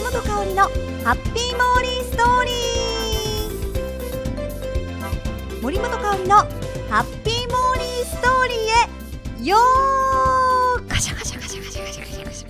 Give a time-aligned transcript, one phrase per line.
[0.00, 0.62] 森本香里の
[1.04, 5.60] ハッピーモーリーストーリー。
[5.60, 6.36] 森本香里の
[6.88, 12.48] ハッピーモーリーストーリーへよーガシャガシャガシャガシャガシャガシャガシャガシャ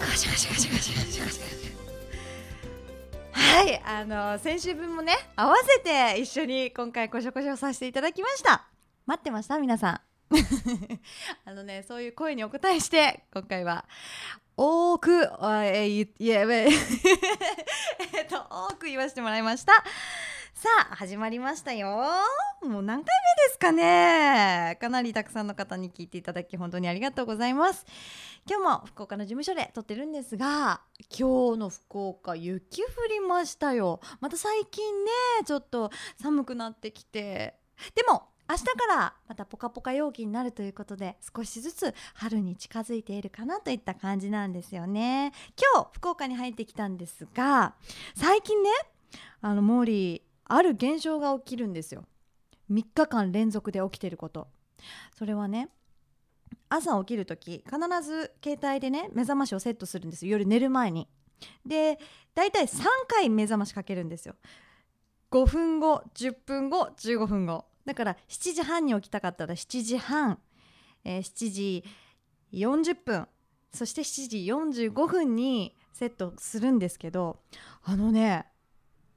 [0.00, 1.44] ガシャガシャガシャガシャガシャガシャガシャ
[3.30, 8.66] はいあの先週分もね合わせて一緒に今回こしょこしょさせていただきました
[9.06, 10.00] 待ってました皆さん
[11.46, 13.84] あのねそういう声にお答えして今回は
[14.60, 16.72] 多くえいや えっ
[18.28, 19.72] と多く言わせてもらいました。
[20.52, 21.86] さあ始まりましたよ。
[22.64, 24.76] もう何回目ですかね。
[24.80, 27.86] かなりたくさんの方に聞いていただき本当にありがとうございます。
[28.50, 30.80] 今日も福岡の事務所で撮ってるんですが
[31.16, 34.00] 今日の福岡雪降りましたよ。
[34.18, 35.12] また最近ね
[35.46, 37.54] ちょっと寒くなってきて。
[37.94, 45.32] でも明日からまたポカポカ陽気になるということで少しずつ春に近づいているかなといった感じなんですよね。
[45.74, 47.74] 今日福岡に入ってきたんですが
[48.14, 48.70] 最近ね
[49.42, 52.04] あのモーリーある現象が起きるんですよ。
[52.70, 54.48] 3日間連続で起きてること。
[55.14, 55.68] それはね
[56.70, 61.06] 朝起きる時必ず携帯でね目覚ましをセットするんです夜寝る前に。
[61.66, 61.98] で
[62.34, 64.36] だいたい3回目覚ましかけるんですよ。
[65.30, 67.66] 5分後10分後15分後。
[67.88, 70.38] だから7時半に起きたかったら7時半、
[71.04, 71.84] えー、7時
[72.52, 73.26] 40分。
[73.72, 77.40] そして7時45分にセットするんですけど
[77.82, 78.46] あのね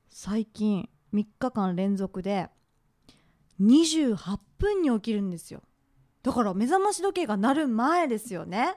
[0.09, 2.49] 最近3日間連続で
[3.61, 5.63] 28分に起きるんですよ。
[6.23, 8.75] だから目覚まし時計が鳴る前ですよね。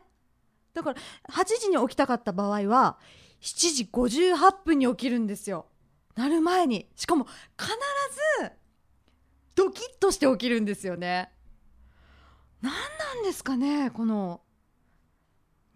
[0.73, 1.01] だから
[1.31, 2.99] 8時に起きたかった場合は
[3.43, 5.67] 7時58分に起きるんですよ。
[6.17, 6.89] 鳴る前に。
[6.97, 7.71] しかも必
[8.43, 8.64] ず
[9.55, 11.31] ドキッとして起きるんですよね。
[12.61, 14.41] 何なんですかねこの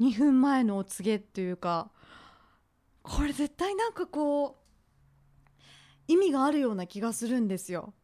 [0.00, 1.90] 2分前のお告げっていうか。
[3.08, 5.62] これ絶対なんかこう
[6.06, 7.94] 意味があるような気がするんですよ。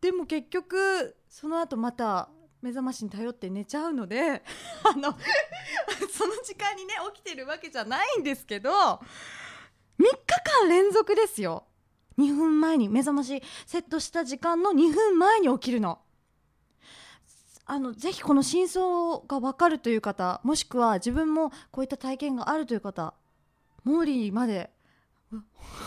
[0.00, 2.30] でも結局その後また
[2.62, 4.42] 目覚ましに頼って寝ちゃうので
[4.84, 5.12] あの
[6.12, 9.00] その時間にね起きてるわけじゃないんですけど3
[9.98, 10.16] 日
[10.60, 11.66] 間連続ですよ。
[12.18, 15.98] 2分前に目覚ましセットした時間の2分前に起きるの。
[17.66, 23.14] あのぜひこの真相が分かるという方もしくは自分もこういった体験があるという方
[23.84, 24.70] モーリーまで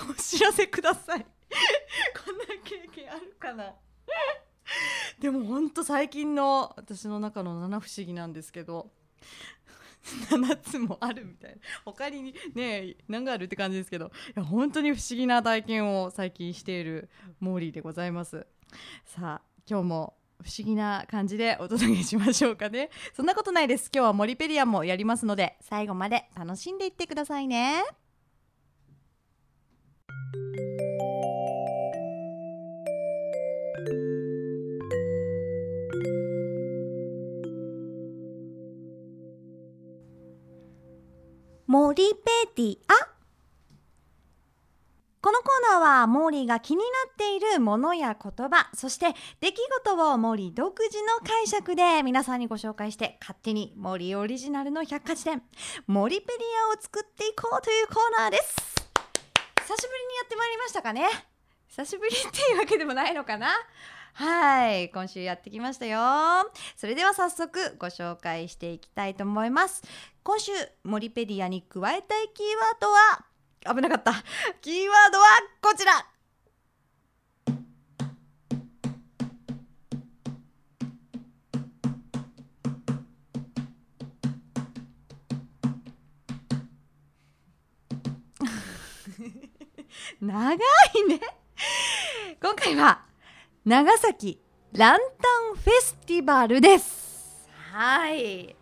[0.09, 1.19] お知らせください。
[2.25, 3.73] こんな経験あるかな。
[5.19, 8.91] でもほんと最近の私の中の七不思議なんですけど。
[10.29, 11.57] 7つもあるみたいな。
[11.85, 14.07] 他にね何があるって感じですけど。
[14.07, 17.09] いや本当に不思議な体験を最近している
[17.39, 18.47] モーリーでございます。
[19.05, 20.13] さあ今日も
[20.43, 22.89] 不思議な感じでお届けしましょうかね。
[23.13, 23.89] そんなことないです。
[23.93, 27.83] 今日はモリペディアもやりますので最後まで楽しんでいってくださいね。
[41.67, 42.77] モリペディ。
[42.87, 42.93] ア
[45.19, 49.07] このコーナーはモーリーが気になっているものや言葉そして
[49.41, 55.43] 出来事をモーリー独自の解釈で皆さんにご紹介して勝手にモーリーオリジナルの百科事典
[55.87, 56.37] モリペディ
[56.71, 58.55] アを作っていこうというコーナーです。
[59.67, 61.05] 久しぶりにやってまいりましたかね？
[61.67, 63.49] 久しぶりっていうわけでもないのかな？
[64.19, 65.99] はい今週やってきましたよ。
[66.75, 69.83] それでは早速ご紹介していきたいと思います。
[70.23, 70.51] 今週
[70.83, 74.13] モリペディアに加えたいキーワードは危なかった。
[74.59, 75.25] キーワードは
[75.61, 76.07] こちら。
[90.19, 90.57] 長い
[91.07, 91.19] ね。
[92.41, 93.06] 今回は
[93.67, 94.39] 長崎
[94.71, 97.49] ランタンフェスティバルです。
[97.73, 98.55] はい。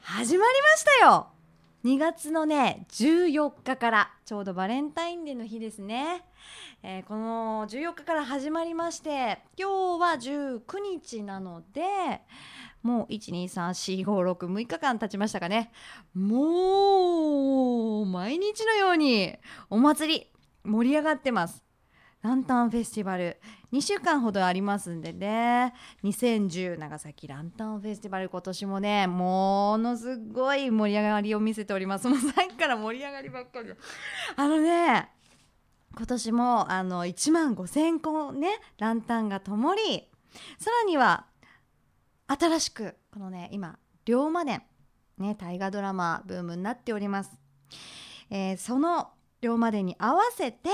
[0.00, 1.28] 始まりましたよ。
[1.84, 6.24] 2月のね14日からちょうどバレンタインデーの日ですね、
[6.82, 11.82] えー、この14日から始まりまして今日は19日なので
[12.82, 15.70] もう1234566日間経ちましたかね。
[16.14, 19.36] もう毎日のように
[19.70, 20.26] お祭り
[20.64, 21.65] 盛り上がってます。
[22.22, 23.38] ランタンフェスティバル。
[23.72, 25.72] 2週間ほどありますんでね。
[26.02, 28.28] 2010長崎ランタンフェスティバル。
[28.28, 32.08] 今年もねものすごい盛り上がりを見せております。
[32.08, 33.72] もうさっきから盛り上がりばっかり。
[34.36, 35.08] あのね
[35.96, 38.48] 今年もあの1万5,000個ね
[38.78, 40.08] ランタンが灯り。
[40.58, 41.26] さらには
[42.28, 44.62] 新しくこのね今龍馬伝
[45.18, 47.30] ね大河ドラマブームになっております、
[48.30, 49.10] えー、その
[49.40, 50.68] 龍馬伝に合わせて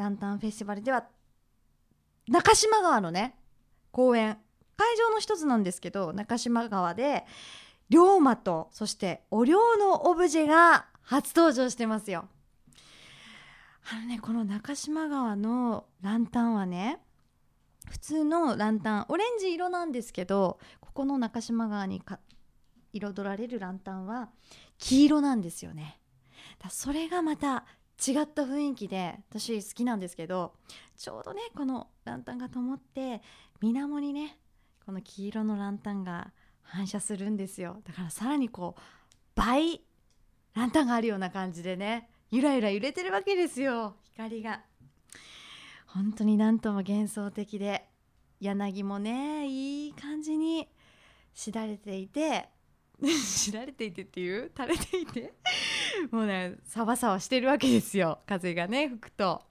[0.00, 1.04] ランタンフェスティバルでは
[2.26, 3.34] 中島川のね
[3.90, 4.38] 公園
[4.78, 7.26] 会場の一つなんですけど中島川で
[7.90, 12.28] 龍馬とそしてお龍のオブジェが初登場してますよ。
[13.92, 16.98] あのねこの中島川のランタンはね
[17.90, 22.20] 普通のランタンオレンジ色なんですけどここの中島川にか
[22.94, 24.30] 彩られるランタンは
[24.78, 26.00] 黄色なんですよね。
[26.58, 27.64] だそれがまた
[28.06, 30.54] 違った雰囲気で私好きなんですけど
[30.96, 33.20] ちょうどねこのランタンが灯って
[33.60, 34.38] 水面にね
[34.86, 36.32] この黄色のランタンが
[36.62, 37.82] 反射するんですよ。
[37.86, 38.80] だからさらにこう
[39.34, 39.80] 倍
[40.54, 43.96] ランタンがあるような感じでねゆらゆら揺れてるわけですよ。
[44.12, 44.62] 光が。
[45.86, 47.88] 本当になんとも幻想的で
[48.40, 50.68] 柳もねいい感じに
[51.34, 52.48] しだれていて
[53.24, 54.50] しだれていてっていう？
[54.56, 55.34] 垂れていて？
[56.10, 58.20] もうねサワサワしてるわけですよ。
[58.26, 59.42] 風がね吹くと。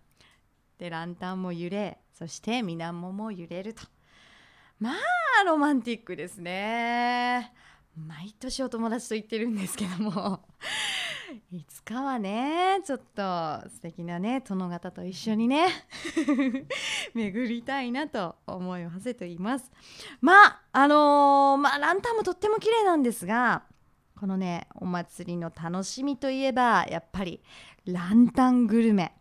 [0.78, 3.84] でランタンも揺れそして水面も揺れると。
[4.80, 7.54] まあロマンティックですね。
[7.96, 10.46] 毎年お友達と言ってるんですけども。
[11.52, 13.22] いつかはねちょっと
[13.70, 15.68] 素敵なね殿方と一緒にね
[17.14, 19.72] 巡りたいなと思いを馳せています。
[20.22, 23.64] まああのー、まあランタンもとっても綺麗なんですが
[24.20, 27.42] このねお祭りの楽しみといえばやっぱり
[27.86, 29.14] ランタングルメ。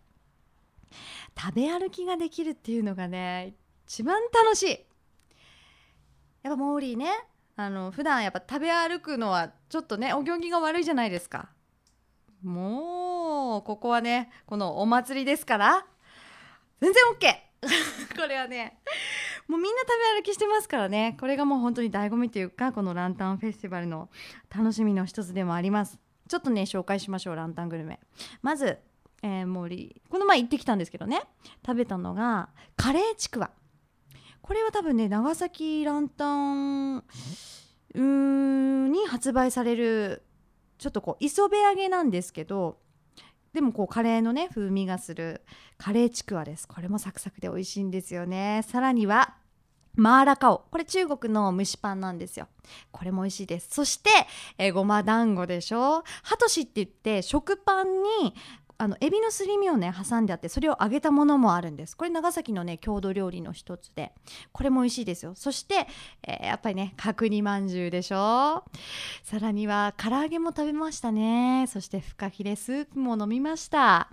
[1.40, 3.54] 食べ歩きができるっていうのがね
[3.86, 4.68] 一番楽しい。
[6.42, 7.12] やっぱモーリーね
[7.54, 11.50] あの普段やっぱ食べ歩くのはちょっとねお行儀が悪いじゃないですか。
[12.42, 15.86] もうここはねこのお祭りですから
[16.80, 18.80] 全然 OK これはね
[19.48, 21.16] もうみんな食べ歩きしてますからね。
[21.18, 24.10] これがもう本当に醍醐味というかこのランタンフェスティバルの
[24.54, 25.98] 楽しみの一つでもあります。
[26.28, 27.36] ちょっとね紹介しましょう。
[27.36, 27.98] ランタングルメ。
[28.42, 28.78] まず、
[29.22, 30.02] えー、森。
[30.10, 31.22] この前行ってきたんですけどね。
[31.66, 33.50] 食べたのがカレーちくわ。
[34.42, 36.26] これは多分ね長崎ランタ
[36.96, 37.04] ン
[37.94, 40.22] うんに発売される
[40.78, 42.78] ちょっとこう磯辺揚げなんですけど
[43.52, 45.42] でもこうカレーのね風味がする
[45.78, 46.68] カレーちくわです。
[46.68, 48.62] これもサクサクで美味しいんですよね。
[48.68, 49.37] さらには
[49.98, 50.64] マーラカオ。
[50.70, 52.48] これ中国の蒸しパンなんですよ。
[52.92, 53.68] これも美味しいです。
[53.70, 54.10] そして、
[54.56, 56.04] えー、ごま団子でしょ？
[56.22, 58.34] ハトシって言って食パンに
[58.80, 61.96] あのエビのすり身をね挟んであってそれを揚げたものもあるんです。
[61.96, 64.12] これ長崎のね郷土料理の一つで
[64.52, 65.32] これも美味しいですよ。
[65.34, 65.88] そして、
[66.22, 68.62] えー、やっぱりね角煮まんじゅうでしょ？
[69.24, 71.66] さらには唐揚げも食べましたね。
[71.66, 74.10] そしてフカヒレスープも飲みました、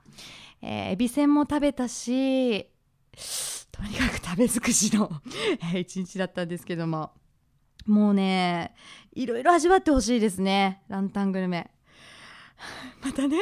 [0.64, 2.68] えー、エビせんも食べたし
[3.76, 5.12] とにかく食べ尽くしの
[5.78, 7.12] 一日だったんですけども。
[7.86, 8.74] もうね
[9.14, 10.82] いろいろ味わってほしいですね。
[10.88, 11.70] ランタングルメ。
[13.04, 13.38] またね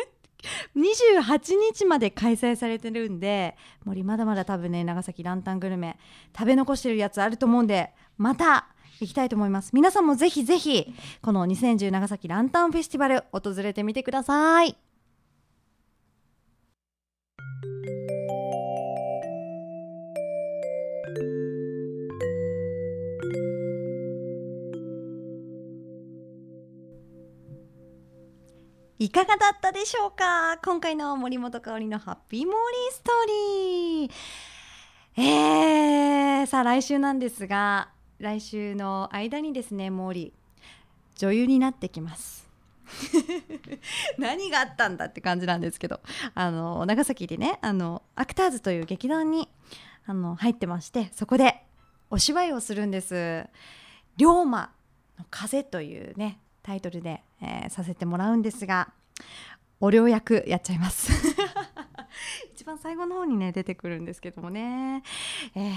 [0.76, 5.98] 28日まで開催されてるんで森まだまだ多分ね長崎ランタングルメ
[6.38, 8.68] 食べ残してるやつあると思うんでまた
[9.00, 9.72] 行きたいと思います。
[9.74, 14.78] 皆さんもぜひぜひこの2010長崎ランタンフェスティバル訪れてみてください。
[29.00, 30.58] いかがだったでしょうか？
[30.64, 33.28] 今回の森本香里のハッピーモーリーストー
[34.08, 34.12] リー。
[36.42, 37.90] えー、さあ来週なんですが
[38.20, 42.50] 来週の間にですねモーリー女優になってきます。
[44.18, 46.00] 何があったんだって感じなんですけど
[46.34, 49.50] あの長崎でねあのアクターズという劇団に
[50.06, 51.64] あの入ってましてそこで
[52.10, 53.46] お芝居をするんです
[54.18, 54.72] 「龍馬
[55.18, 58.92] の風」というねタイトルで、えー、させてもらうんですが
[59.80, 61.12] お両役やっちゃいます。
[62.54, 65.04] 一番最後の方にね出てくるんですけどもね、
[65.56, 65.76] えー、ぜ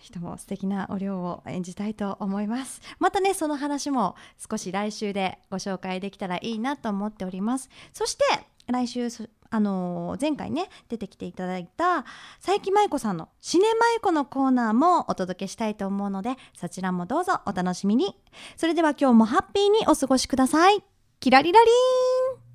[0.00, 2.80] ひとも素敵なお両を演じたいと思います。
[2.98, 4.16] またねその話も
[4.50, 7.68] 少し来週でご紹介できたらいいなと思っております。
[7.92, 8.24] そして
[8.68, 9.10] 来週
[9.50, 12.04] あの、前回ね出てきていただいた
[12.44, 18.16] 佐伯舞子さんの「シネマイコ」のコーナーもお届けしたいと思うのでそちらもどうぞお楽しみに。
[18.56, 20.82] それでは今日もハッピーにお過ごしください。
[21.20, 22.46] キラリラリーン。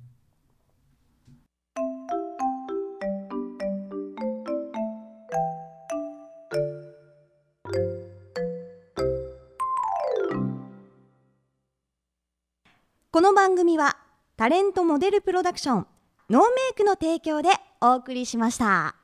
[13.12, 13.98] この番組は
[14.38, 15.86] タレントモデルプロダクション
[16.30, 17.50] ノーメイクの提供で
[17.80, 19.01] お送りしました。